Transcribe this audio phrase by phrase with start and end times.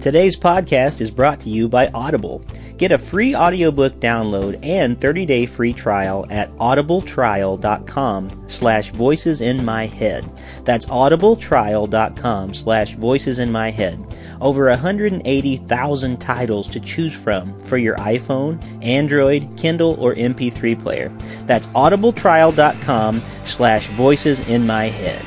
[0.00, 2.42] Today's podcast is brought to you by Audible.
[2.78, 9.84] Get a free audiobook download and 30-day free trial at audibletrial.com slash voices in my
[9.84, 10.24] head.
[10.64, 14.02] That's audibletrial.com slash voices in my head.
[14.40, 21.10] Over 180,000 titles to choose from for your iPhone, Android, Kindle, or MP3 player.
[21.44, 25.26] That's audibletrial.com slash voices in my head.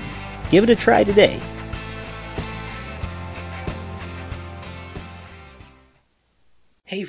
[0.49, 1.39] Give it a try today.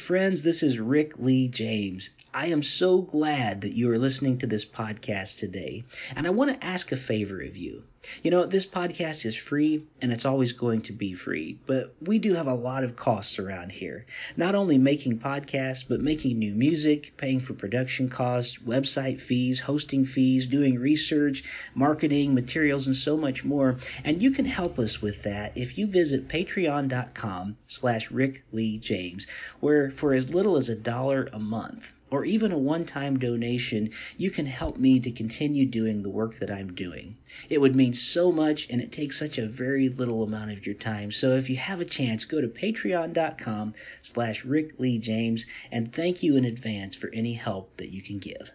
[0.04, 2.10] Friends, this is Rick Lee James.
[2.34, 6.52] I am so glad that you are listening to this podcast today, and I want
[6.52, 7.84] to ask a favor of you.
[8.22, 12.18] You know, this podcast is free and it's always going to be free, but we
[12.18, 14.06] do have a lot of costs around here.
[14.36, 20.04] Not only making podcasts, but making new music, paying for production costs, website fees, hosting
[20.04, 23.78] fees, doing research, marketing, materials, and so much more.
[24.04, 29.26] And you can help us with that if you visit patreon.com slash Rick Lee James,
[29.60, 33.90] where for as little as a dollar a month, or even a one time donation,
[34.16, 37.16] you can help me to continue doing the work that I'm doing.
[37.50, 40.76] It would mean so much and it takes such a very little amount of your
[40.76, 41.10] time.
[41.10, 46.22] So if you have a chance, go to patreon.com slash Rick Lee James and thank
[46.22, 48.48] you in advance for any help that you can give.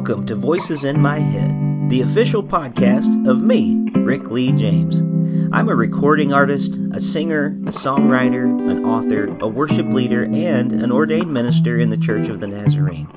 [0.00, 4.98] Welcome to Voices in My Head, the official podcast of me, Rick Lee James.
[5.52, 10.90] I'm a recording artist, a singer, a songwriter, an author, a worship leader, and an
[10.90, 13.08] ordained minister in the Church of the Nazarene.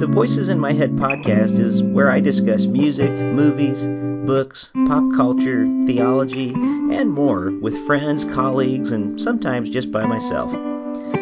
[0.00, 3.86] The Voices in My Head podcast is where I discuss music, movies,
[4.26, 10.52] books, pop culture, theology, and more with friends, colleagues, and sometimes just by myself.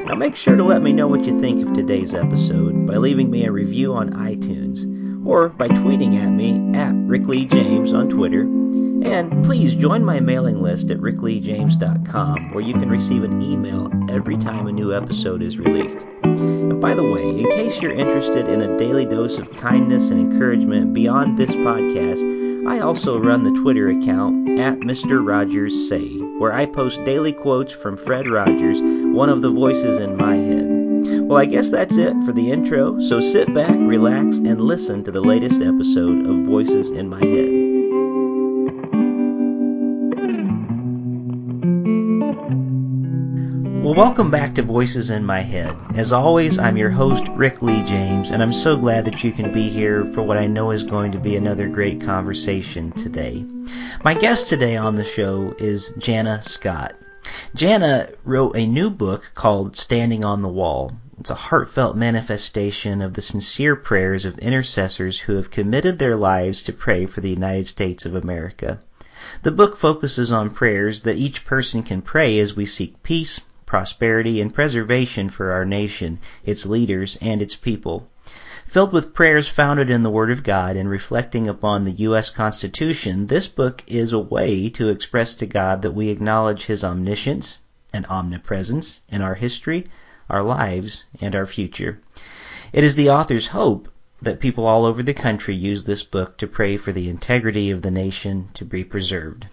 [0.04, 3.30] Now make sure to let me know what you think of today's episode by leaving
[3.30, 4.84] me a review on iTunes
[5.26, 8.42] or by tweeting at me at Rick Lee James on Twitter.
[8.42, 14.36] And please join my mailing list at rickleejames.com where you can receive an email every
[14.36, 15.98] time a new episode is released.
[16.22, 20.20] And by the way, in case you're interested in a daily dose of kindness and
[20.20, 25.26] encouragement beyond this podcast, I also run the Twitter account at Mr.
[25.26, 28.80] Rogers Say, where I post daily quotes from Fred Rogers,
[29.14, 30.66] one of the voices in my head.
[31.28, 35.12] Well, I guess that's it for the intro, so sit back, relax, and listen to
[35.12, 37.64] the latest episode of Voices in My Head.
[43.84, 45.76] Well, welcome back to Voices in My Head.
[45.94, 49.52] As always, I'm your host, Rick Lee James, and I'm so glad that you can
[49.52, 53.44] be here for what I know is going to be another great conversation today.
[54.02, 56.94] My guest today on the show is Jannah Scott.
[57.54, 60.92] Jannah wrote a new book called Standing on the Wall.
[61.18, 66.60] It's a heartfelt manifestation of the sincere prayers of intercessors who have committed their lives
[66.60, 68.80] to pray for the United States of America.
[69.42, 74.38] The book focuses on prayers that each person can pray as we seek peace, prosperity,
[74.42, 78.06] and preservation for our nation, its leaders, and its people.
[78.74, 82.28] Filled with prayers founded in the Word of God and reflecting upon the U.S.
[82.28, 87.58] Constitution, this book is a way to express to God that we acknowledge His omniscience
[87.92, 89.86] and omnipresence in our history,
[90.28, 92.00] our lives, and our future.
[92.72, 93.88] It is the author's hope
[94.20, 97.82] that people all over the country use this book to pray for the integrity of
[97.82, 99.46] the nation to be preserved.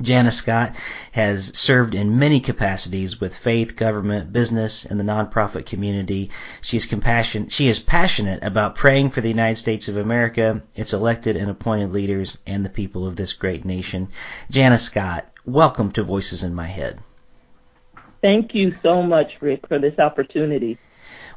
[0.00, 0.74] Jannah Scott
[1.12, 6.30] has served in many capacities with faith, government, business, and the nonprofit community.
[6.62, 7.48] She is compassion.
[7.48, 11.92] She is passionate about praying for the United States of America, its elected and appointed
[11.92, 14.08] leaders, and the people of this great nation.
[14.50, 17.00] Jannah Scott, welcome to Voices in My Head.
[18.22, 20.78] Thank you so much, Rick, for this opportunity.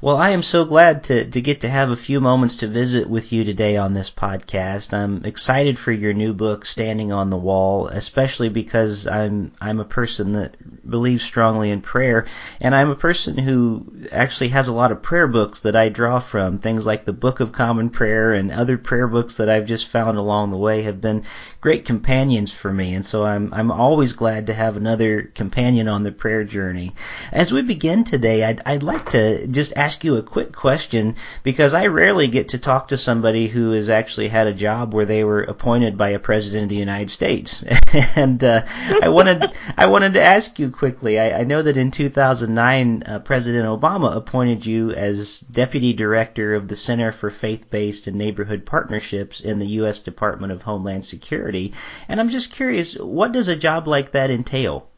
[0.05, 3.09] Well, I am so glad to, to get to have a few moments to visit
[3.09, 4.93] with you today on this podcast.
[4.93, 9.83] I'm excited for your new book, Standing on the Wall, especially because I'm I'm a
[9.83, 10.57] person that
[10.88, 12.27] believes strongly in prayer,
[12.61, 16.19] and I'm a person who actually has a lot of prayer books that I draw
[16.19, 16.59] from.
[16.59, 20.19] Things like the Book of Common Prayer and other prayer books that I've just found
[20.19, 21.23] along the way have been
[21.61, 26.03] great companions for me, and so I'm I'm always glad to have another companion on
[26.03, 26.93] the prayer journey.
[27.31, 31.16] As we begin today, I'd I'd like to just ask ask you a quick question
[31.42, 35.06] because I rarely get to talk to somebody who has actually had a job where
[35.06, 37.64] they were appointed by a president of the United States.
[38.18, 38.66] and uh,
[39.02, 39.42] I wanted
[39.78, 41.18] I wanted to ask you quickly.
[41.18, 46.68] I, I know that in 2009, uh, President Obama appointed you as deputy director of
[46.68, 50.00] the Center for Faith-Based and Neighborhood Partnerships in the U.S.
[50.00, 51.72] Department of Homeland Security.
[52.09, 54.90] And I'm just curious, what does a job like that entail?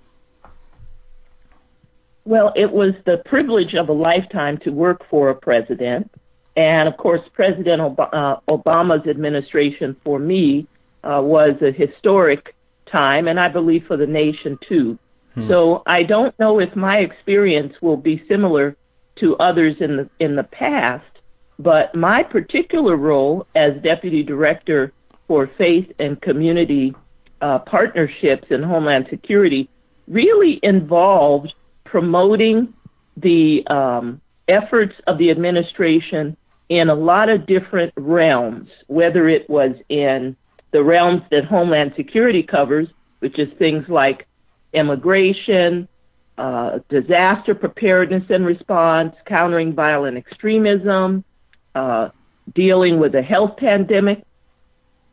[2.28, 6.12] Well, it was the privilege of a lifetime to work for a president.
[6.58, 10.68] And of course, President uh, Obama's administration for me
[11.06, 12.54] uh, was a historic
[12.92, 15.00] time, and I believe for the nation too.
[15.36, 15.48] Hmm.
[15.48, 18.76] So I don't know if my experience will be similar
[19.22, 21.06] to others in the in the past,
[21.58, 24.92] but my particular role as deputy director
[25.30, 26.94] for faith and community
[27.40, 29.70] uh, partnerships in Homeland Security
[30.10, 31.54] really involved
[31.90, 32.74] promoting
[33.18, 36.38] the um, efforts of the administration
[36.70, 40.36] in a lot of different realms, whether it was in
[40.72, 42.88] the realms that Homeland Security covers,
[43.20, 44.28] which is things like
[44.74, 45.88] immigration,
[46.38, 51.24] uh, disaster preparedness and response, countering violent extremism,
[51.74, 52.10] uh,
[52.54, 54.24] dealing with a health pandemic,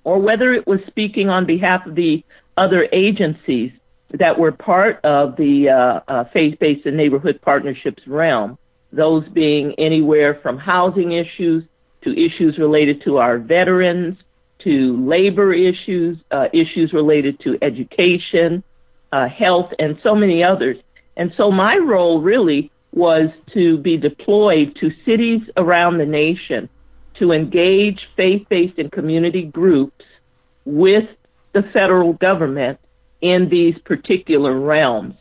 [0.03, 2.23] or whether it was speaking on behalf of the
[2.56, 3.73] other agencies
[4.19, 8.56] that were part of the uh, uh, faith-based and neighborhood partnerships realm,
[8.93, 11.64] those being anywhere from housing issues
[12.02, 14.16] to issues related to our veterans,
[14.62, 18.62] to labor issues, uh, issues related to education,
[19.12, 20.76] uh, health, and so many others.
[21.16, 26.69] And so my role really was to be deployed to cities around the nation
[27.19, 30.05] to engage faith-based and community groups
[30.64, 31.05] with
[31.52, 32.78] the federal government
[33.25, 35.15] in these particular realms.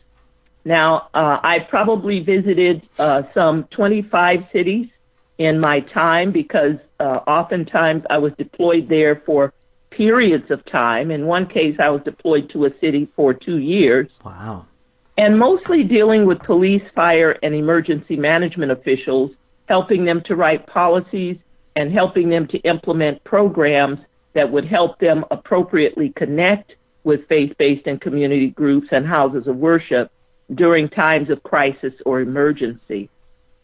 [0.66, 4.88] Now, uh, I probably visited uh, some 25 cities
[5.38, 9.54] in my time because uh, oftentimes I was deployed there for
[9.90, 11.12] periods of time.
[11.12, 14.10] In one case, I was deployed to a city for two years.
[14.26, 14.66] Wow.
[15.18, 19.32] And mostly dealing with police, fire, and emergency management officials,
[19.70, 21.38] helping them to write policies
[21.78, 24.00] and helping them to implement programs
[24.34, 26.74] that would help them appropriately connect
[27.04, 30.12] with faith-based and community groups and houses of worship
[30.54, 33.10] during times of crisis or emergency.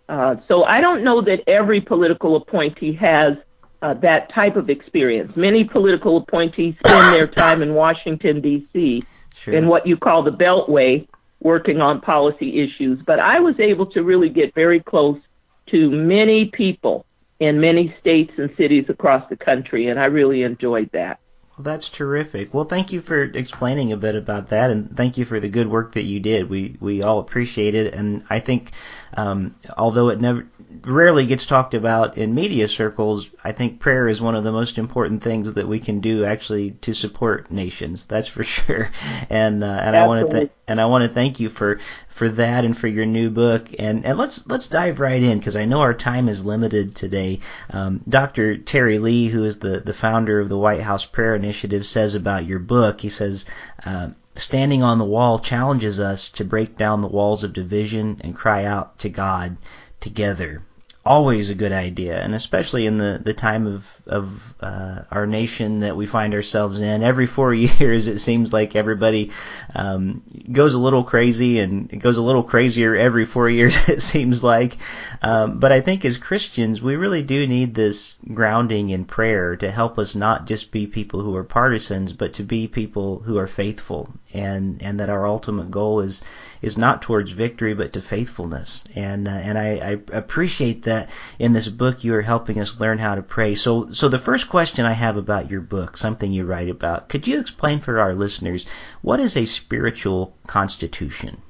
[0.07, 3.38] Uh, so I don't know that every political appointee has
[3.81, 5.36] uh, that type of experience.
[5.36, 9.03] Many political appointees spend their time in Washington, D.C.,
[9.36, 9.53] sure.
[9.53, 11.07] in what you call the Beltway,
[11.39, 13.00] working on policy issues.
[13.06, 15.19] But I was able to really get very close
[15.68, 17.06] to many people
[17.39, 21.19] in many states and cities across the country, and I really enjoyed that.
[21.59, 22.53] Well, that's terrific.
[22.53, 25.67] Well, thank you for explaining a bit about that, and thank you for the good
[25.67, 26.50] work that you did.
[26.50, 28.71] We we all appreciate it, and I think
[29.13, 30.45] um, although it never
[30.83, 34.77] rarely gets talked about in media circles, I think prayer is one of the most
[34.77, 38.03] important things that we can do actually to support nations.
[38.06, 38.91] That's for sure.
[39.29, 40.00] And uh, and Absolutely.
[40.00, 41.79] I want to th- and I want to thank you for
[42.09, 43.69] for that and for your new book.
[43.77, 47.39] And and let's let's dive right in because I know our time is limited today.
[47.71, 48.57] Um, Dr.
[48.57, 52.45] Terry Lee, who is the the founder of the White House Prayer Initiative, says about
[52.45, 53.01] your book.
[53.01, 53.45] He says.
[53.83, 54.09] Uh,
[54.39, 58.63] Standing on the wall challenges us to break down the walls of division and cry
[58.63, 59.57] out to God
[60.00, 60.63] together
[61.09, 65.79] always a good idea, and especially in the, the time of of uh, our nation
[65.79, 67.01] that we find ourselves in.
[67.01, 69.31] Every four years, it seems like everybody
[69.75, 70.21] um,
[70.51, 73.77] goes a little crazy, and it goes a little crazier every four years.
[73.89, 74.77] It seems like,
[75.23, 79.71] um, but I think as Christians, we really do need this grounding in prayer to
[79.71, 83.47] help us not just be people who are partisans, but to be people who are
[83.47, 86.21] faithful, and and that our ultimate goal is
[86.61, 88.83] is not towards victory but to faithfulness.
[88.95, 92.98] And uh, and I, I appreciate that in this book you are helping us learn
[92.98, 93.55] how to pray.
[93.55, 97.27] So so the first question I have about your book, something you write about, could
[97.27, 98.65] you explain for our listeners
[99.01, 101.41] what is a spiritual constitution?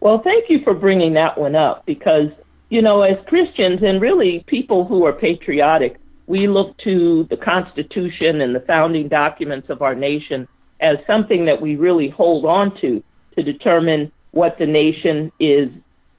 [0.00, 2.30] Well, thank you for bringing that one up because
[2.68, 8.40] you know as Christians and really people who are patriotic, we look to the Constitution
[8.40, 10.46] and the founding documents of our nation
[10.80, 13.02] as something that we really hold on to
[13.38, 15.68] to determine what the nation is,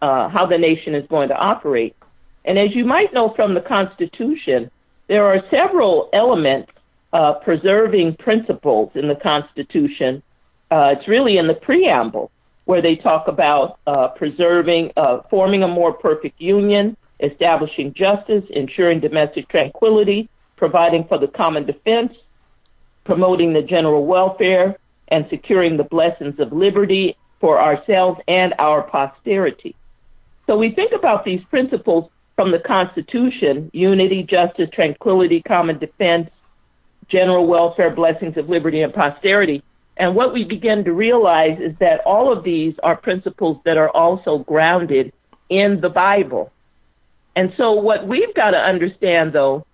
[0.01, 1.93] uh, how the nation is going to operate.
[2.45, 4.71] And as you might know from the Constitution,
[5.07, 6.71] there are several elements
[7.11, 10.23] uh, preserving principles in the Constitution.
[10.71, 12.31] Uh, it's really in the preamble
[12.65, 13.79] where they talk about
[14.15, 14.91] preserving,
[15.29, 22.13] forming a more perfect union, establishing justice, ensuring domestic tranquility, providing for the common defense,
[23.05, 24.77] promoting the general welfare,
[25.09, 29.75] and securing the blessings of liberty for ourselves and our posterity.
[30.47, 36.29] So we think about these principles from the Constitution unity, justice, tranquility, common defense,
[37.07, 39.63] general welfare, blessings of liberty, and posterity.
[39.97, 43.89] And what we begin to realize is that all of these are principles that are
[43.89, 45.11] also grounded
[45.49, 46.51] in the Bible.
[47.35, 49.65] And so what we've got to understand, though,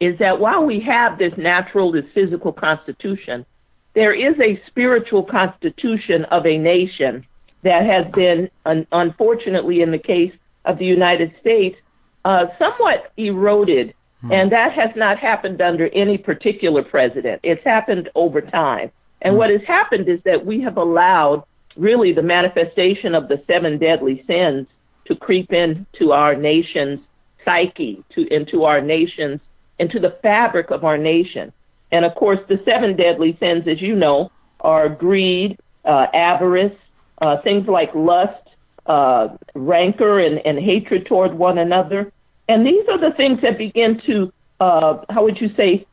[0.00, 3.46] is that while we have this natural, this physical constitution,
[3.94, 7.24] there is a spiritual constitution of a nation
[7.62, 10.32] that has been, un- unfortunately, in the case
[10.64, 11.76] of the United States,
[12.24, 13.94] uh, somewhat eroded.
[14.20, 14.32] Hmm.
[14.32, 17.40] And that has not happened under any particular president.
[17.42, 18.90] It's happened over time.
[19.22, 19.38] And hmm.
[19.38, 21.44] what has happened is that we have allowed
[21.76, 24.66] really the manifestation of the seven deadly sins
[25.06, 27.00] to creep into our nation's
[27.44, 29.40] psyche, to into our nation's,
[29.78, 31.52] into the fabric of our nation.
[31.94, 36.76] And of course, the seven deadly sins, as you know, are greed, uh, avarice,
[37.22, 38.48] uh, things like lust,
[38.86, 42.12] uh, rancor, and, and hatred toward one another.
[42.48, 45.86] And these are the things that begin to, uh, how would you say,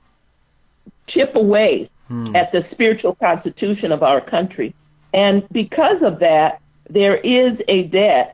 [1.08, 2.36] chip away hmm.
[2.36, 4.74] at the spiritual constitution of our country.
[5.13, 8.34] And because of that, there is a debt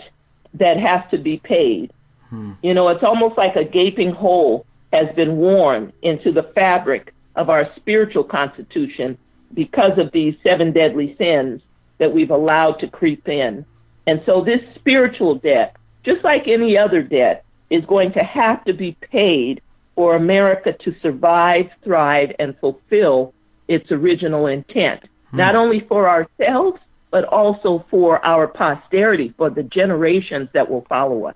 [0.53, 1.91] that has to be paid.
[2.29, 2.53] Hmm.
[2.63, 7.49] You know, it's almost like a gaping hole has been worn into the fabric of
[7.49, 9.17] our spiritual constitution
[9.53, 11.61] because of these seven deadly sins
[11.99, 13.65] that we've allowed to creep in.
[14.05, 18.73] And so this spiritual debt, just like any other debt, is going to have to
[18.73, 19.61] be paid
[19.95, 23.33] for America to survive, thrive, and fulfill
[23.67, 25.37] its original intent, hmm.
[25.37, 26.79] not only for ourselves,
[27.11, 31.35] but also for our posterity, for the generations that will follow us.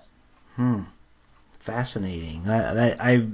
[0.56, 0.82] Hmm.
[1.62, 2.48] Fascinating.
[2.48, 3.26] I, I, I,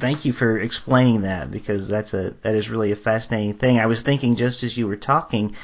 [0.00, 3.78] thank you for explaining that because that's a that is really a fascinating thing.
[3.78, 5.54] I was thinking just as you were talking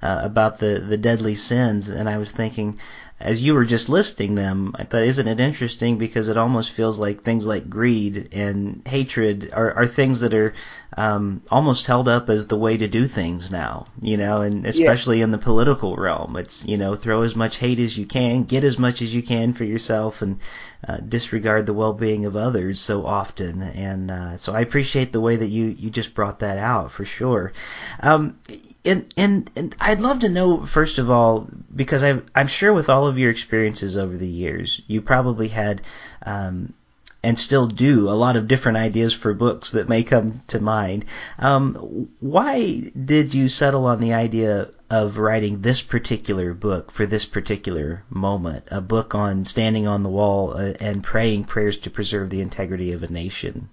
[0.00, 2.78] uh, about the the deadly sins, and I was thinking
[3.20, 6.98] as you were just listing them, I thought, isn't it interesting because it almost feels
[6.98, 10.52] like things like greed and hatred are, are things that are
[10.96, 15.18] um, almost held up as the way to do things now, you know, and especially
[15.18, 15.24] yeah.
[15.24, 16.36] in the political realm.
[16.36, 19.22] It's, you know, throw as much hate as you can, get as much as you
[19.22, 20.40] can for yourself, and
[20.86, 23.62] uh, disregard the well-being of others so often.
[23.62, 27.04] And uh, so I appreciate the way that you, you just brought that out for
[27.04, 27.52] sure.
[28.00, 28.38] Um,
[28.84, 32.88] and, and, and I'd love to know, first of all, because i I'm sure with
[32.88, 35.82] all of your experiences over the years, you probably had,
[36.24, 36.74] um,
[37.22, 41.06] and still do a lot of different ideas for books that may come to mind.
[41.38, 47.24] Um, why did you settle on the idea of writing this particular book for this
[47.24, 48.64] particular moment?
[48.70, 52.92] A book on standing on the wall uh, and praying prayers to preserve the integrity
[52.92, 53.68] of a nation.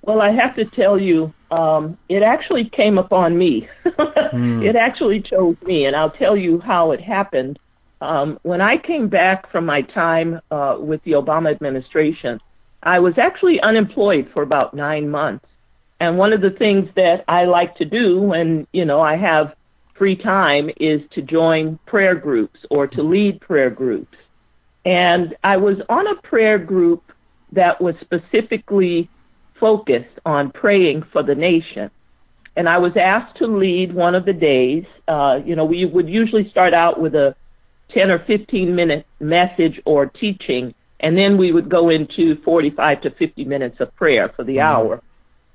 [0.00, 3.68] Well, I have to tell you, um, it actually came upon me.
[3.84, 4.64] mm.
[4.64, 7.58] It actually chose me, and I'll tell you how it happened.
[8.00, 12.40] Um, when I came back from my time uh, with the Obama administration,
[12.82, 15.44] I was actually unemployed for about nine months.
[16.00, 19.54] And one of the things that I like to do when, you know, I have
[19.94, 24.16] free time is to join prayer groups or to lead prayer groups.
[24.86, 27.02] And I was on a prayer group
[27.52, 29.10] that was specifically
[29.58, 31.90] focused on praying for the nation.
[32.56, 34.84] And I was asked to lead one of the days.
[35.06, 37.36] Uh, you know, we would usually start out with a
[37.90, 43.10] 10 or 15 minute message or teaching, and then we would go into 45 to
[43.10, 44.66] 50 minutes of prayer for the mm-hmm.
[44.66, 45.02] hour.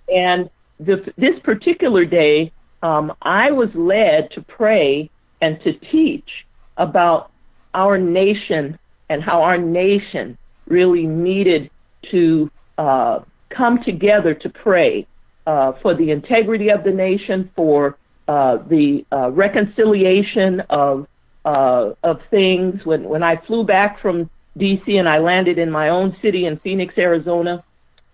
[0.08, 2.52] And the, this particular day,
[2.84, 5.10] um, I was led to pray
[5.42, 6.30] and to teach
[6.78, 7.32] about
[7.74, 8.78] our nation
[9.10, 11.70] and how our nation really needed
[12.12, 13.20] to uh,
[13.50, 15.08] come together to pray
[15.48, 17.98] uh, for the integrity of the nation, for
[18.28, 21.08] uh, the uh, reconciliation of
[21.46, 22.84] uh, of things.
[22.84, 24.98] When when I flew back from D.C.
[24.98, 27.64] and I landed in my own city in Phoenix, Arizona,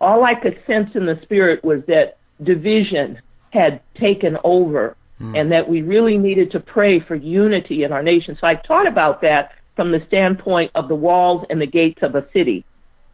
[0.02, 5.40] all I could sense in the spirit was that division had taken over, mm.
[5.40, 8.38] and that we really needed to pray for unity in our nation.
[8.40, 12.16] So I taught about that from the standpoint of the walls and the gates of
[12.16, 12.66] a city.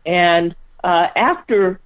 [0.06, 1.79] And uh, after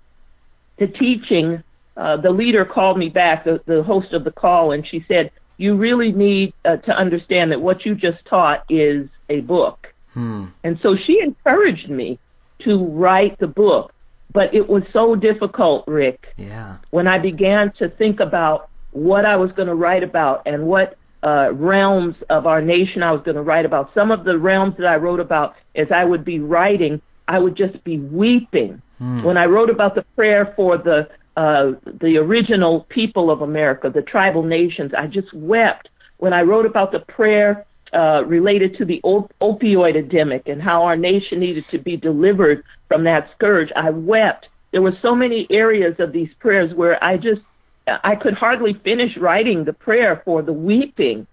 [0.77, 1.63] the teaching,
[1.97, 5.31] uh, the leader called me back, the, the host of the call, and she said,
[5.57, 9.87] You really need uh, to understand that what you just taught is a book.
[10.13, 10.47] Hmm.
[10.63, 12.19] And so she encouraged me
[12.65, 13.93] to write the book.
[14.33, 16.27] But it was so difficult, Rick.
[16.37, 16.77] Yeah.
[16.91, 20.97] When I began to think about what I was going to write about and what
[21.23, 23.91] uh, realms of our nation I was going to write about.
[23.93, 27.55] Some of the realms that I wrote about, as I would be writing, I would
[27.55, 29.23] just be weeping Mm.
[29.23, 31.71] When I wrote about the prayer for the uh,
[32.01, 35.89] the original people of America, the tribal nations, I just wept.
[36.17, 40.83] When I wrote about the prayer uh, related to the op- opioid epidemic and how
[40.83, 44.47] our nation needed to be delivered from that scourge, I wept.
[44.71, 47.41] There were so many areas of these prayers where I just
[47.87, 51.27] I could hardly finish writing the prayer for the weeping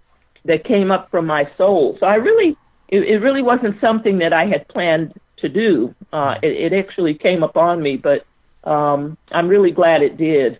[0.44, 1.96] that came up from my soul.
[2.00, 2.56] So I really,
[2.88, 5.94] it, it really wasn't something that I had planned to do.
[6.12, 8.26] Uh, it, it actually came upon me, but
[8.68, 10.58] um, I'm really glad it did.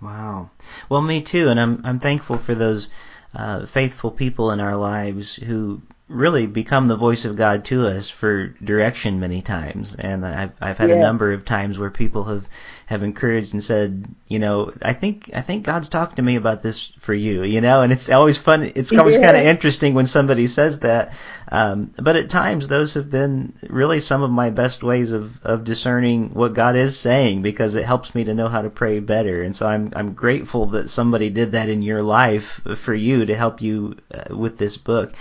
[0.00, 0.50] Wow.
[0.88, 2.88] Well, me too, and I'm I'm thankful for those
[3.34, 8.08] uh, faithful people in our lives who really become the voice of God to us
[8.08, 9.94] for direction many times.
[9.94, 10.96] And I've I've had yeah.
[10.96, 12.48] a number of times where people have
[12.88, 16.62] have encouraged and said, you know, I think I think God's talked to me about
[16.62, 18.72] this for you, you know, and it's always fun.
[18.74, 19.26] It's always yeah.
[19.26, 21.12] kind of interesting when somebody says that.
[21.52, 25.64] Um, but at times those have been really some of my best ways of of
[25.64, 29.42] discerning what God is saying because it helps me to know how to pray better.
[29.42, 33.34] And so I'm I'm grateful that somebody did that in your life for you to
[33.34, 35.12] help you uh, with this book.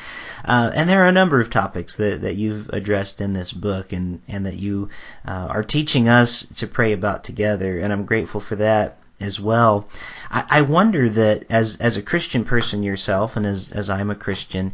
[0.46, 3.92] Uh, and there are a number of topics that, that you've addressed in this book
[3.92, 4.90] and, and that you
[5.28, 9.88] uh, are teaching us to pray about together, and I'm grateful for that as well.
[10.30, 14.16] I, I wonder that as as a Christian person yourself, and as as I'm a
[14.16, 14.74] Christian,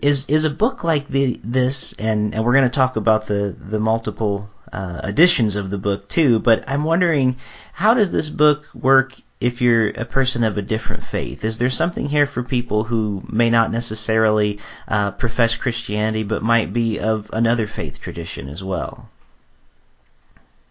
[0.00, 3.54] is is a book like the this, and and we're going to talk about the
[3.58, 6.38] the multiple uh, editions of the book too.
[6.38, 7.36] But I'm wondering,
[7.72, 11.44] how does this book work if you're a person of a different faith?
[11.44, 16.72] Is there something here for people who may not necessarily uh, profess Christianity but might
[16.72, 19.08] be of another faith tradition as well?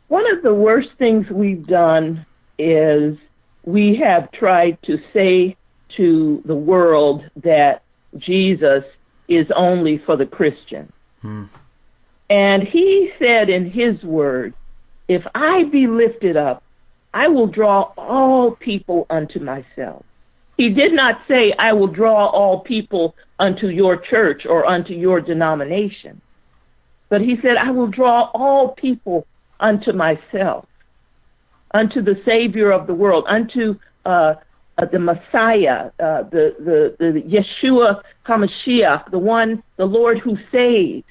[0.10, 2.25] One of the worst things we've done
[2.58, 3.18] is
[3.63, 5.56] we have tried to say
[5.98, 7.84] to the world that
[8.18, 8.84] Jesus
[9.28, 10.92] is only for the Christian.
[11.22, 11.44] Hmm.
[12.30, 14.54] And he said in his word,
[15.08, 16.63] if I be lifted up,
[17.13, 20.06] I will draw all people unto myself.
[20.58, 25.22] He did not say, I will draw all people unto your church or unto your
[25.22, 26.22] denomination.
[27.10, 29.25] But he said, I will draw all people
[29.60, 30.66] unto myself,
[31.74, 34.36] unto the Savior of the world, unto uh,
[34.78, 41.04] uh, the Messiah, uh, the, the, the Yeshua HaMashiach, the one, the Lord who saves.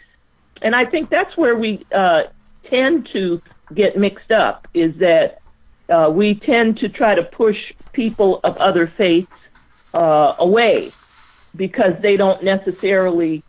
[0.62, 2.25] And I think that's where we uh,
[2.69, 3.40] tend to
[3.75, 5.40] get mixed up, is that
[5.88, 7.57] uh, we tend to try to push
[7.93, 9.31] people of other faiths
[9.95, 10.90] uh, away
[11.57, 13.43] because they don't necessarily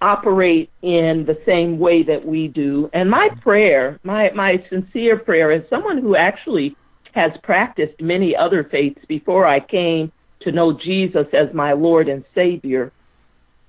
[0.00, 2.90] operate in the same way that we do.
[2.92, 6.76] And my prayer, my, my sincere prayer, as someone who actually
[7.12, 12.24] has practiced many other faiths before I came to know Jesus as my Lord and
[12.34, 12.92] Savior,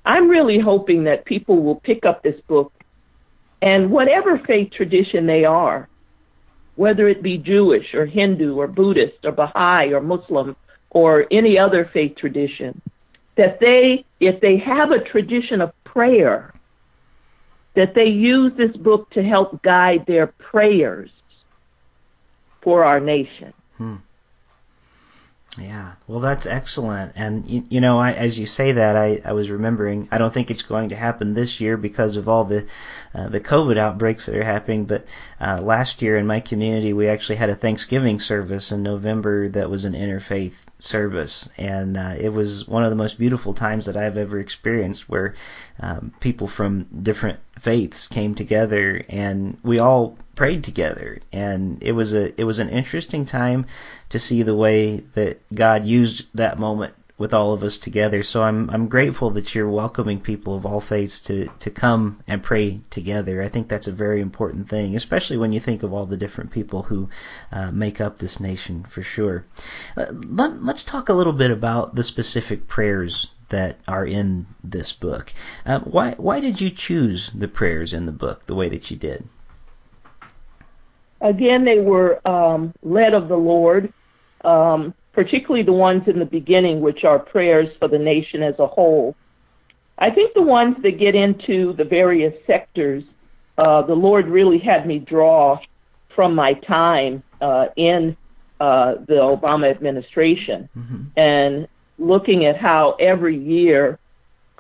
[0.06, 2.72] I'm really hoping that people will pick up this book
[3.62, 5.90] and whatever faith tradition they are,
[6.76, 10.56] whether it be Jewish or Hindu or Buddhist or Baha'i or Muslim
[10.92, 12.82] or any other faith tradition,
[13.36, 16.54] that they, if they have a tradition of prayer,
[17.76, 21.10] that they use this book to help guide their prayers
[22.62, 23.54] for our nation.
[23.78, 23.98] Hmm.
[25.60, 27.14] Yeah, well, that's excellent.
[27.16, 30.08] And you, you know, I, as you say that, I, I was remembering.
[30.12, 32.68] I don't think it's going to happen this year because of all the
[33.14, 34.86] uh, the COVID outbreaks that are happening.
[34.86, 35.06] But
[35.42, 39.70] uh, last year in my community, we actually had a Thanksgiving service in November that
[39.70, 43.98] was an interfaith service, and uh, it was one of the most beautiful times that
[43.98, 45.34] I've ever experienced, where
[45.80, 52.14] um, people from different faiths came together and we all prayed together, and it was
[52.14, 53.66] a it was an interesting time
[54.10, 58.22] to see the way that God used that moment with all of us together.
[58.22, 62.44] So I'm I'm grateful that you're welcoming people of all faiths to to come and
[62.44, 63.42] pray together.
[63.42, 66.52] I think that's a very important thing, especially when you think of all the different
[66.52, 67.10] people who
[67.52, 69.46] uh, make up this nation for sure.
[69.98, 74.94] Uh, let, let's talk a little bit about the specific prayers that are in this
[74.94, 75.34] book.
[75.66, 78.98] Uh, why why did you choose the prayers in the book the way that you
[78.98, 79.28] did?
[81.22, 83.92] Again, they were um, led of the Lord.
[84.44, 88.68] Um, particularly the ones in the beginning, which are prayers for the nation as a
[88.68, 89.16] whole.
[89.98, 93.04] I think the ones that get into the various sectors,
[93.58, 95.60] uh, the Lord really had me draw
[96.16, 98.16] from my time uh, in
[98.60, 101.04] uh, the Obama administration mm-hmm.
[101.16, 103.98] and looking at how every year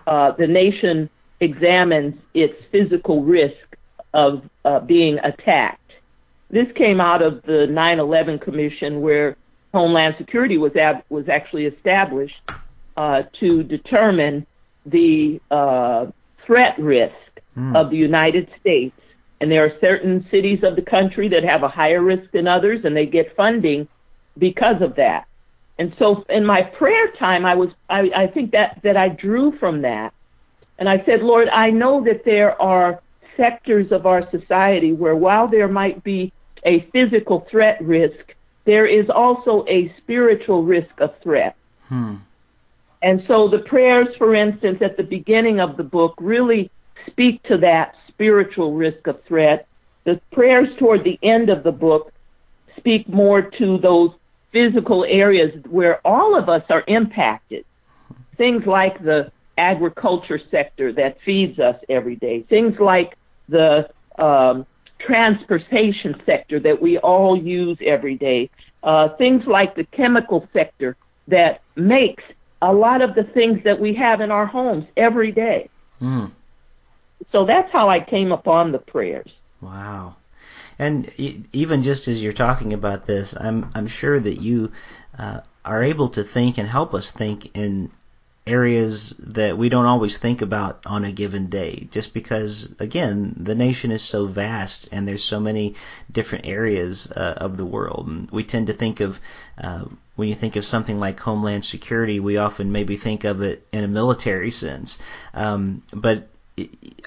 [0.07, 1.07] uh, the nation
[1.39, 3.77] examines its physical risk
[4.15, 5.86] of uh, being attacked.
[6.49, 9.35] This came out of the 9 11 Commission, where
[9.73, 12.39] Homeland Security was ab- was actually established
[12.95, 14.45] uh, to determine
[14.85, 16.07] the uh,
[16.45, 17.13] threat risk
[17.57, 17.75] mm.
[17.75, 18.95] of the United States.
[19.39, 22.85] And there are certain cities of the country that have a higher risk than others,
[22.85, 23.87] and they get funding
[24.37, 25.27] because of that.
[25.77, 29.57] And so, in my prayer time, I was I, I think that that I drew
[29.59, 30.13] from that,
[30.79, 33.01] and I said, Lord, I know that there are
[33.35, 36.33] sectors of our society where, while there might be
[36.65, 38.33] a physical threat risk,
[38.65, 41.55] there is also a spiritual risk of threat.
[41.87, 42.15] Hmm.
[43.01, 46.71] And so the prayers, for instance, at the beginning of the book really
[47.05, 49.67] speak to that spiritual risk of threat.
[50.03, 52.11] The prayers toward the end of the book
[52.77, 54.11] speak more to those
[54.51, 57.65] physical areas where all of us are impacted.
[58.37, 63.17] things like the agriculture sector that feeds us every day, things like
[63.49, 63.89] the
[64.19, 64.65] um,
[64.99, 68.49] transportation sector that we all use every day,
[68.83, 70.95] uh, things like the chemical sector
[71.27, 72.23] that makes
[72.61, 75.69] a lot of the things that we have in our homes every day.
[76.01, 76.31] Mm.
[77.31, 79.31] So that's how I came upon the prayers.
[79.61, 80.15] Wow.
[80.79, 84.71] And even just as you're talking about this, I'm I'm sure that you
[85.17, 87.89] uh, are able to think and help us think in
[88.47, 93.55] areas that we don't always think about on a given day just because again the
[93.55, 95.75] nation is so vast and there's so many
[96.11, 98.07] different areas uh, of the world.
[98.07, 99.19] And we tend to think of
[99.57, 103.67] uh, when you think of something like homeland security we often maybe think of it
[103.71, 104.99] in a military sense.
[105.33, 106.29] Um, but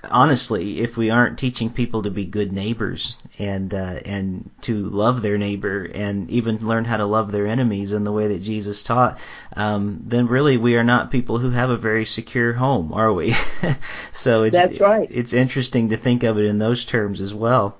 [0.05, 5.23] honestly, if we aren't teaching people to be good neighbors and uh, and to love
[5.23, 8.83] their neighbor and even learn how to love their enemies in the way that Jesus
[8.83, 9.19] taught,
[9.57, 13.35] um, then really we are not people who have a very secure home, are we?
[14.13, 15.09] so it's That's right.
[15.11, 17.77] it's interesting to think of it in those terms as well.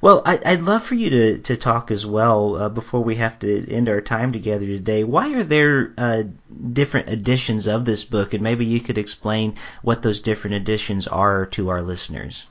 [0.00, 3.38] Well, I, would love for you to, to talk as well uh, before we have
[3.40, 5.04] to end our time together today.
[5.04, 6.24] Why are there uh,
[6.72, 11.46] different editions of this book, and maybe you could explain what those different editions are
[11.46, 12.46] to our listeners?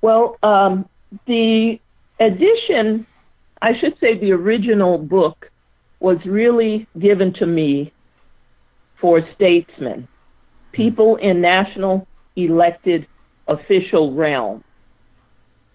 [0.00, 0.88] Well, um,
[1.26, 1.80] the
[2.20, 3.06] edition,
[3.60, 5.50] I should say, the original book
[5.98, 7.92] was really given to me
[8.96, 10.06] for statesmen,
[10.72, 13.06] people in national elected
[13.48, 14.62] official realm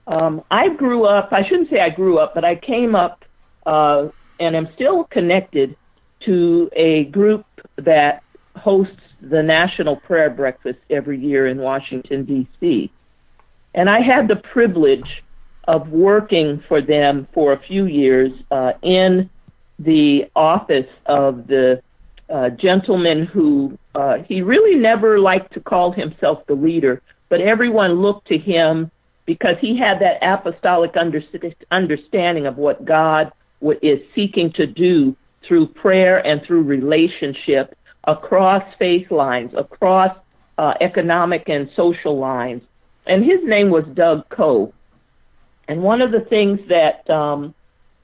[0.10, 3.24] um, I grew up, I shouldn't say I grew up, but I came up
[3.66, 4.08] uh,
[4.40, 5.78] and am still connected
[6.26, 7.46] to a group
[7.78, 8.24] that
[8.56, 12.92] hosts the National Prayer Breakfast every year in Washington, D.C.
[13.76, 15.24] And I had the privilege
[15.68, 19.30] of working for them for a few years uh, in
[19.78, 21.84] the office of the
[22.30, 28.02] uh, gentleman who uh, he really never liked to call himself the leader, but everyone
[28.02, 28.90] looked to him
[29.30, 30.96] because he had that apostolic
[31.70, 33.32] understanding of what God
[33.84, 35.16] is seeking to do
[35.48, 40.18] through prayer and through relationship across faith lines, across
[40.58, 42.64] uh, economic and social lines.
[43.06, 44.74] And his name was Doug Coe.
[45.68, 47.54] And one of the things that um,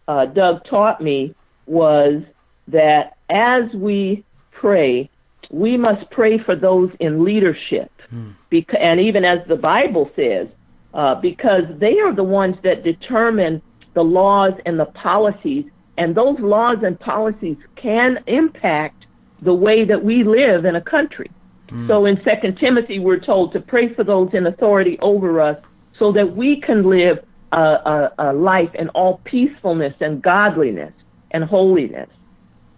[0.08, 1.34] uh, Doug taught me
[1.66, 2.22] was
[2.68, 5.10] that as we pray,
[5.50, 7.92] we must pray for those in leadership.
[8.14, 8.36] Mm.
[8.52, 10.50] Because, and even as the Bible says,
[10.96, 13.62] uh, because they are the ones that determine
[13.94, 15.66] the laws and the policies,
[15.98, 19.06] and those laws and policies can impact
[19.42, 21.30] the way that we live in a country.
[21.68, 21.88] Mm.
[21.88, 25.58] So in Second Timothy, we're told to pray for those in authority over us,
[26.00, 30.94] so that we can live a, a, a life in all peacefulness and godliness
[31.32, 32.10] and holiness.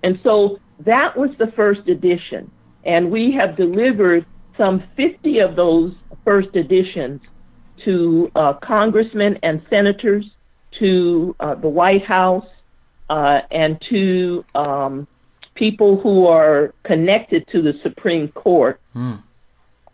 [0.03, 2.49] And so that was the first edition,
[2.83, 4.25] and we have delivered
[4.57, 7.21] some 50 of those first editions
[7.87, 10.25] to uh, congressmen and senators,
[10.77, 12.45] to uh, the White House,
[13.09, 15.07] uh, and to um,
[15.55, 19.23] people who are connected to the Supreme Court, mm.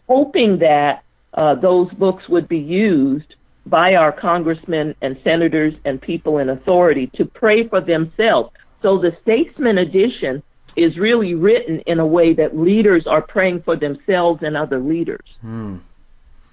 [0.08, 1.04] hoping that
[1.36, 3.36] uh, those books would be used
[3.68, 8.50] by our congressmen and senators and people in authority to pray for themselves.
[8.82, 10.42] So the Statesman edition
[10.76, 15.28] is really written in a way that leaders are praying for themselves and other leaders.
[15.46, 15.80] Mm.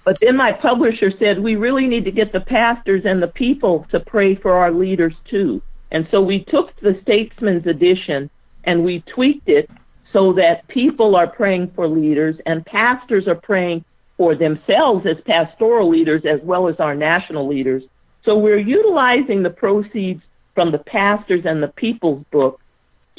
[0.05, 3.87] But then my publisher said, we really need to get the pastors and the people
[3.91, 5.63] to pray for our leaders too.
[5.91, 8.31] And so we took the Statesman's edition
[8.65, 9.69] and we tweaked it
[10.13, 13.85] so that people are praying for leaders and pastors are praying
[14.17, 17.83] for themselves as pastoral leaders as well as our national leaders.
[18.25, 20.23] So we're utilizing the proceeds
[20.55, 22.61] from the pastors and the people's book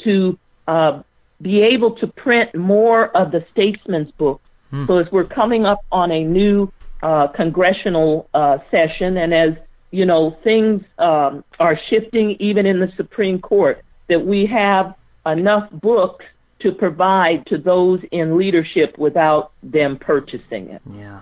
[0.04, 1.02] to uh,
[1.40, 4.40] be able to print more of the statesman's book
[4.72, 4.86] Hmm.
[4.86, 9.54] So as we're coming up on a new uh, congressional uh, session, and as
[9.92, 14.94] you know, things um, are shifting even in the Supreme Court, that we have
[15.26, 16.24] enough books
[16.60, 20.80] to provide to those in leadership without them purchasing it.
[20.90, 21.20] Yeah.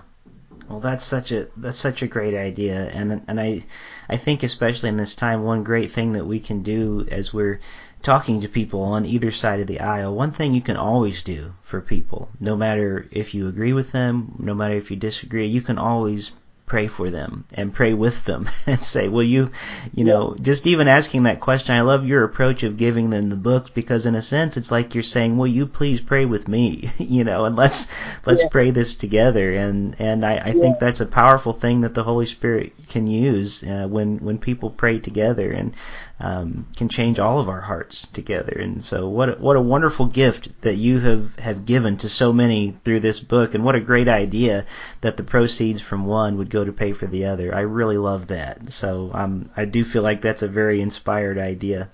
[0.69, 3.65] Well, that's such a that's such a great idea, and and I
[4.07, 7.59] I think especially in this time, one great thing that we can do as we're
[8.01, 11.53] talking to people on either side of the aisle, one thing you can always do
[11.61, 15.61] for people, no matter if you agree with them, no matter if you disagree, you
[15.61, 16.31] can always
[16.71, 19.51] pray for them and pray with them and say, will you,
[19.93, 21.75] you know, just even asking that question.
[21.75, 24.95] I love your approach of giving them the books because in a sense it's like
[24.95, 27.89] you're saying, will you please pray with me, you know, and let's,
[28.25, 28.47] let's yeah.
[28.49, 29.51] pray this together.
[29.51, 30.61] And, and I, I yeah.
[30.61, 34.69] think that's a powerful thing that the Holy Spirit can use uh, when, when people
[34.69, 35.51] pray together.
[35.51, 35.75] And,
[36.21, 38.53] um, can change all of our hearts together.
[38.53, 42.31] And so, what a, what a wonderful gift that you have have given to so
[42.31, 44.65] many through this book, and what a great idea
[45.01, 47.53] that the proceeds from one would go to pay for the other.
[47.53, 48.71] I really love that.
[48.71, 51.89] So, um, I do feel like that's a very inspired idea.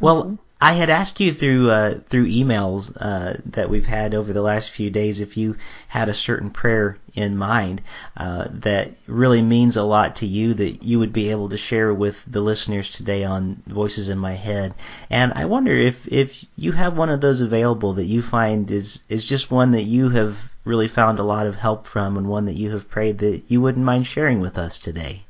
[0.00, 0.34] Well, mm-hmm.
[0.66, 4.70] I had asked you through uh, through emails uh, that we've had over the last
[4.70, 5.56] few days if you
[5.88, 7.82] had a certain prayer in mind
[8.16, 11.92] uh, that really means a lot to you that you would be able to share
[11.92, 14.72] with the listeners today on Voices in My Head.
[15.10, 19.00] And I wonder if if you have one of those available that you find is
[19.10, 22.46] is just one that you have really found a lot of help from and one
[22.46, 25.24] that you have prayed that you wouldn't mind sharing with us today.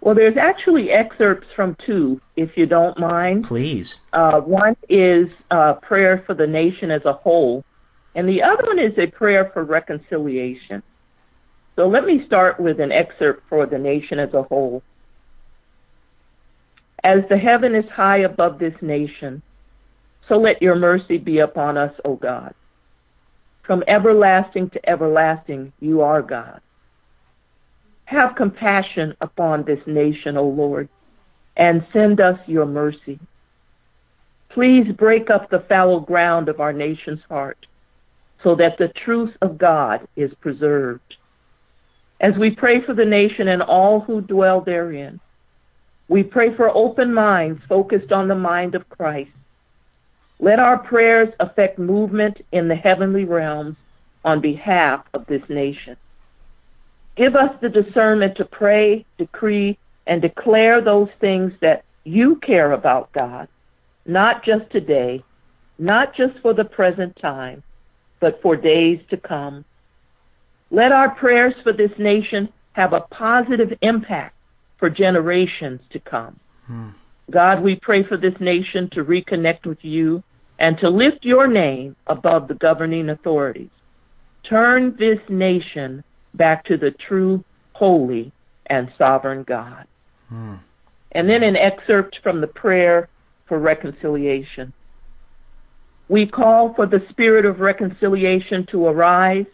[0.00, 3.44] Well, there's actually excerpts from two, if you don't mind.
[3.44, 3.98] Please.
[4.12, 7.64] Uh, one is a prayer for the nation as a whole,
[8.14, 10.82] and the other one is a prayer for reconciliation.
[11.76, 14.82] So let me start with an excerpt for the nation as a whole.
[17.04, 19.42] As the heaven is high above this nation,
[20.28, 22.54] so let your mercy be upon us, O God.
[23.62, 26.60] From everlasting to everlasting, you are God.
[28.08, 30.88] Have compassion upon this nation, O Lord,
[31.58, 33.18] and send us your mercy.
[34.48, 37.66] Please break up the fallow ground of our nation's heart
[38.42, 41.16] so that the truth of God is preserved.
[42.18, 45.20] As we pray for the nation and all who dwell therein,
[46.08, 49.32] we pray for open minds focused on the mind of Christ.
[50.40, 53.76] Let our prayers affect movement in the heavenly realms
[54.24, 55.98] on behalf of this nation.
[57.18, 59.76] Give us the discernment to pray, decree,
[60.06, 63.48] and declare those things that you care about, God,
[64.06, 65.24] not just today,
[65.78, 67.64] not just for the present time,
[68.20, 69.64] but for days to come.
[70.70, 74.36] Let our prayers for this nation have a positive impact
[74.78, 76.38] for generations to come.
[76.66, 76.90] Hmm.
[77.32, 80.22] God, we pray for this nation to reconnect with you
[80.60, 83.70] and to lift your name above the governing authorities.
[84.48, 86.04] Turn this nation
[86.34, 88.32] back to the true, holy,
[88.66, 89.86] and sovereign God.
[90.28, 90.54] Hmm.
[91.12, 93.08] And then an excerpt from the prayer
[93.46, 94.72] for reconciliation.
[96.08, 99.46] We call for the spirit of reconciliation to arise.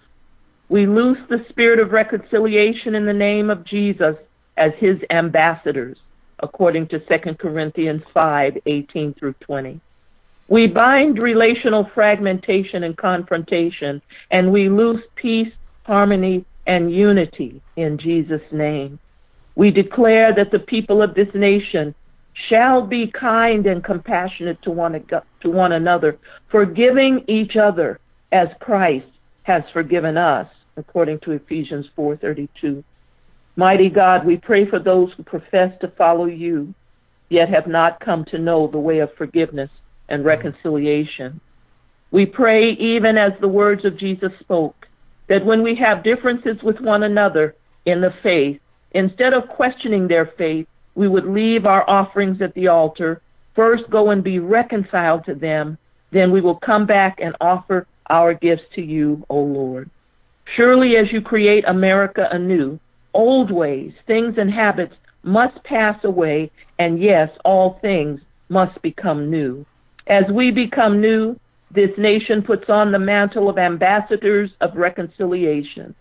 [0.69, 4.17] We loose the spirit of reconciliation in the name of Jesus
[4.57, 5.99] as his ambassadors,
[6.41, 9.81] according to 2 Corinthians 5 18 through 20.
[10.49, 15.53] We bind relational fragmentation and confrontation, and we loose peace,
[15.85, 18.99] harmony, and unity in Jesus' name.
[19.55, 21.95] We declare that the people of this nation
[22.49, 25.01] shall be kind and compassionate to one,
[25.43, 26.19] to one another,
[26.51, 28.01] forgiving each other
[28.33, 29.07] as Christ
[29.45, 32.83] has forgiven us, according to Ephesians 4:32.
[33.57, 36.75] Mighty God, we pray for those who profess to follow you,
[37.29, 39.71] yet have not come to know the way of forgiveness
[40.09, 41.41] and reconciliation.
[42.11, 44.89] We pray even as the words of Jesus spoke,
[45.29, 47.55] that when we have differences with one another
[47.87, 48.61] in the faith,
[48.93, 53.21] instead of questioning their faith, we would leave our offerings at the altar,
[53.55, 55.77] first go and be reconciled to them,
[56.13, 59.91] then we will come back and offer our gifts to you, O Lord.
[60.57, 62.79] Surely as you create America anew,
[63.15, 69.65] old ways, things, and habits must pass away, and yes, all things must become new.
[70.07, 71.39] As we become new,
[71.71, 75.95] this nation puts on the mantle of ambassadors of reconciliation.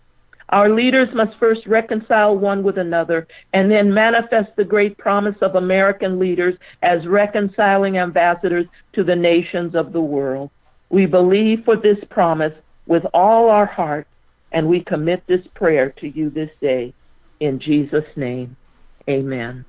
[0.50, 5.54] Our leaders must first reconcile one with another and then manifest the great promise of
[5.54, 10.50] American leaders as reconciling ambassadors to the nations of the world.
[10.90, 12.52] We believe for this promise
[12.86, 14.06] with all our heart
[14.52, 16.94] and we commit this prayer to you this day.
[17.40, 18.56] In Jesus' name,
[19.08, 19.64] amen.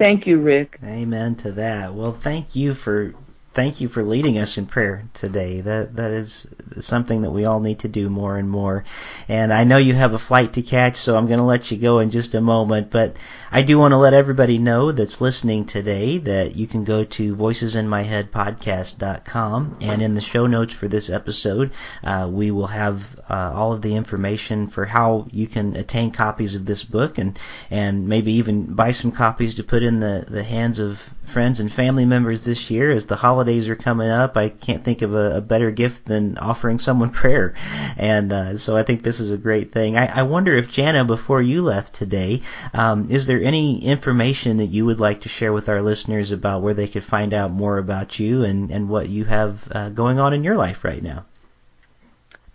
[0.00, 0.78] Thank you, Rick.
[0.84, 1.94] Amen to that.
[1.94, 3.14] Well, thank you for
[3.58, 5.60] thank you for leading us in prayer today.
[5.60, 6.46] That that is
[6.78, 8.84] something that we all need to do more and more.
[9.26, 11.76] And I know you have a flight to catch, so I'm going to let you
[11.76, 12.92] go in just a moment.
[12.92, 13.16] But
[13.50, 17.34] I do want to let everybody know that's listening today that you can go to
[17.34, 21.72] voicesinmyheadpodcast.com, and in the show notes for this episode,
[22.04, 26.54] uh, we will have uh, all of the information for how you can attain copies
[26.54, 27.36] of this book and
[27.70, 31.72] and maybe even buy some copies to put in the the hands of friends and
[31.72, 35.14] family members this year as the holiday holidays are coming up, I can't think of
[35.14, 37.54] a, a better gift than offering someone prayer.
[37.96, 39.96] And uh, so I think this is a great thing.
[39.96, 42.42] I, I wonder if Jannah, before you left today,
[42.74, 46.60] um, is there any information that you would like to share with our listeners about
[46.60, 50.18] where they could find out more about you and, and what you have uh, going
[50.18, 51.24] on in your life right now?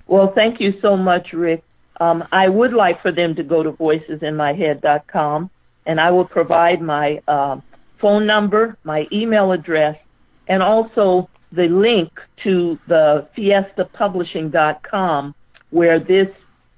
[0.05, 1.63] Well, thank you so much, Rick.
[1.99, 5.49] Um, I would like for them to go to voicesinmyhead.com,
[5.87, 7.61] and I will provide my uh,
[7.99, 9.97] phone number, my email address,
[10.47, 12.11] and also the link
[12.43, 15.35] to the fiestapublishing.com,
[15.69, 16.27] where this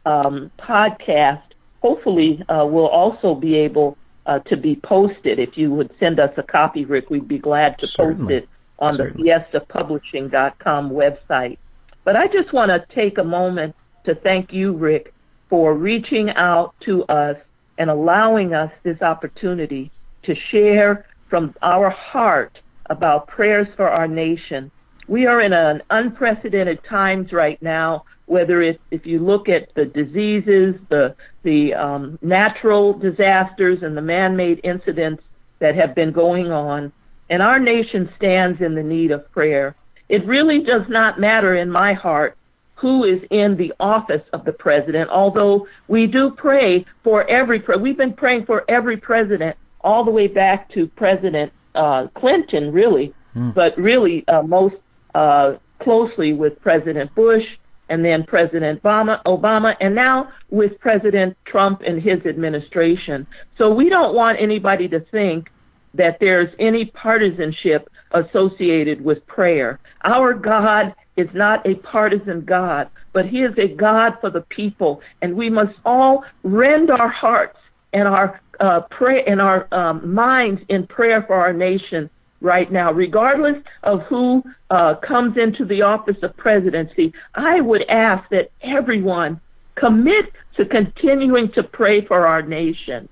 [0.05, 1.41] um, podcast
[1.81, 5.39] hopefully uh, will also be able uh, to be posted.
[5.39, 8.41] If you would send us a copy, Rick, we'd be glad to Certainly.
[8.41, 8.49] post it
[8.79, 9.29] on Certainly.
[9.29, 11.57] the fiestapublishing.com website.
[12.03, 13.75] But I just want to take a moment
[14.05, 15.13] to thank you, Rick,
[15.49, 17.37] for reaching out to us
[17.77, 19.91] and allowing us this opportunity
[20.23, 24.71] to share from our heart about prayers for our nation.
[25.07, 29.85] We are in an unprecedented times right now, whether it, if you look at the
[29.85, 35.21] diseases, the, the um, natural disasters, and the man-made incidents
[35.59, 36.91] that have been going on,
[37.29, 39.75] and our nation stands in the need of prayer.
[40.09, 42.37] It really does not matter in my heart
[42.75, 47.77] who is in the office of the president, although we do pray for every, pre-
[47.77, 53.13] we've been praying for every president all the way back to President uh, Clinton, really,
[53.35, 53.49] Hmm.
[53.51, 54.75] but really uh, most
[55.13, 57.43] uh, closely with President Bush
[57.89, 63.27] and then President Obama, Obama, and now with President Trump and his administration.
[63.57, 65.49] So we don't want anybody to think
[65.93, 69.79] that there's any partisanship associated with prayer.
[70.05, 75.01] Our God is not a partisan God, but He is a God for the people,
[75.21, 77.57] and we must all rend our hearts
[77.95, 82.09] and our uh, pray and our um, minds in prayer for our nation
[82.41, 87.13] right now, regardless of who uh, comes into the office of presidency.
[87.33, 89.39] I would ask that everyone
[89.75, 90.25] commit
[90.57, 93.07] to continuing to pray for our nation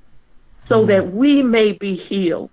[0.67, 2.49] so that we may be healed.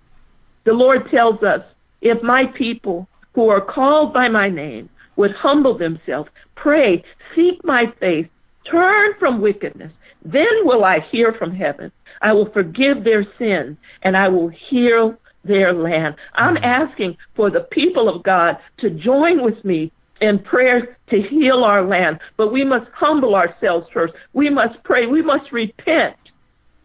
[0.63, 1.61] The Lord tells us,
[2.01, 7.03] if my people who are called by my name would humble themselves, pray,
[7.35, 8.27] seek my face,
[8.69, 9.91] turn from wickedness,
[10.23, 11.91] then will I hear from heaven.
[12.21, 16.15] I will forgive their sin and I will heal their land.
[16.35, 21.63] I'm asking for the people of God to join with me in prayer to heal
[21.63, 24.13] our land, but we must humble ourselves first.
[24.33, 25.07] We must pray.
[25.07, 26.15] We must repent.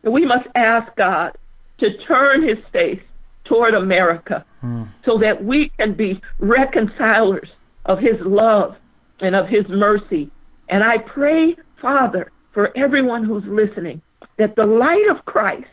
[0.02, 1.36] And we must ask God
[1.80, 3.00] to turn his face
[3.44, 4.84] toward America Hmm.
[5.04, 7.48] so that we can be reconcilers
[7.84, 8.74] of his love
[9.20, 10.30] and of his mercy.
[10.68, 14.00] And I pray, Father, for everyone who's listening,
[14.38, 15.66] that the light of Christ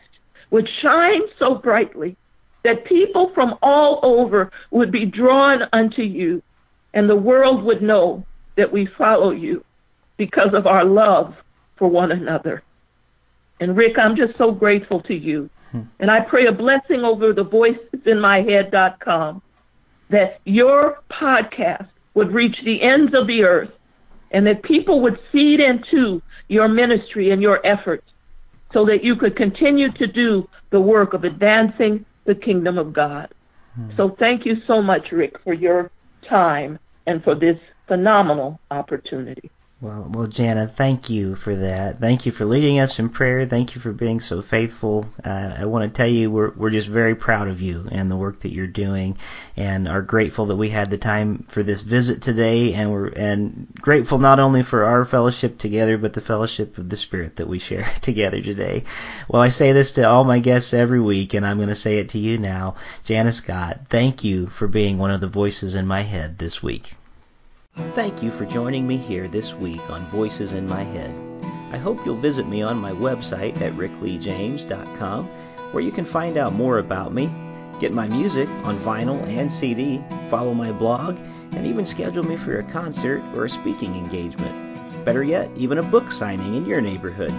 [0.50, 2.16] would shine so brightly
[2.64, 6.42] that people from all over would be drawn unto you,
[6.94, 8.24] and the world would know
[8.56, 9.64] that we follow you
[10.16, 11.34] because of our love
[11.76, 12.62] for one another.
[13.60, 15.50] And Rick, I'm just so grateful to you.
[15.72, 15.82] Hmm.
[16.00, 19.42] And I pray a blessing over the voicesinmyhead.com
[20.10, 23.70] that your podcast would reach the ends of the earth
[24.30, 28.06] and that people would feed into your ministry and your efforts
[28.74, 33.32] so that you could continue to do the work of advancing the kingdom of God.
[33.76, 33.90] Hmm.
[33.96, 35.90] So thank you so much, Rick, for your
[36.28, 37.56] time and for this
[37.86, 39.50] phenomenal opportunity.
[39.84, 42.00] Well, well, Jannah, thank you for that.
[42.00, 43.44] Thank you for leading us in prayer.
[43.44, 45.04] Thank you for being so faithful.
[45.22, 48.16] Uh, I want to tell you we're we're just very proud of you and the
[48.16, 49.18] work that you're doing,
[49.58, 53.66] and are grateful that we had the time for this visit today, and we're and
[53.78, 57.58] grateful not only for our fellowship together, but the fellowship of the Spirit that we
[57.58, 58.84] share together today.
[59.28, 61.98] Well, I say this to all my guests every week, and I'm going to say
[61.98, 63.80] it to you now, Jannah Scott.
[63.90, 66.94] Thank you for being one of the voices in my head this week.
[67.74, 71.12] Thank you for joining me here this week on Voices in My Head.
[71.72, 75.26] I hope you'll visit me on my website at rickleejames.com
[75.72, 77.28] where you can find out more about me,
[77.80, 81.18] get my music on vinyl and CD, follow my blog,
[81.56, 85.04] and even schedule me for a concert or a speaking engagement.
[85.04, 87.34] Better yet, even a book signing in your neighborhood.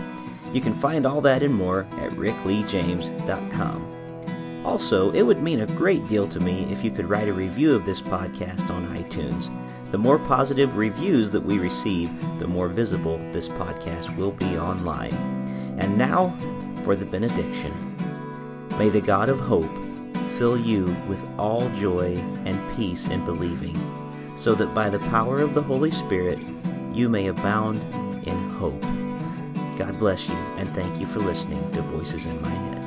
[0.51, 3.91] You can find all that and more at rickleejames.com.
[4.65, 7.73] Also, it would mean a great deal to me if you could write a review
[7.73, 9.49] of this podcast on iTunes.
[9.91, 15.13] The more positive reviews that we receive, the more visible this podcast will be online.
[15.79, 16.35] And now
[16.83, 17.73] for the benediction.
[18.77, 19.71] May the God of hope
[20.37, 23.75] fill you with all joy and peace in believing,
[24.37, 26.39] so that by the power of the Holy Spirit
[26.93, 27.79] you may abound
[28.27, 28.81] in hope.
[29.77, 32.84] God bless you, and thank you for listening to Voices in My Head.